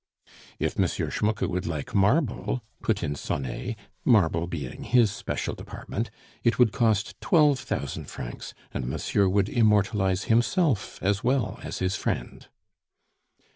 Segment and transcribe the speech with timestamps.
[0.57, 0.87] "If M.
[0.87, 6.09] Schmucke would like marble," put in Sonet (marble being his special department),
[6.43, 11.95] "it would cost twelve thousand francs, and monsieur would immortalize himself as well as his
[11.95, 12.47] friend."